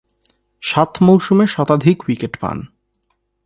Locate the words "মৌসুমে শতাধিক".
1.01-1.97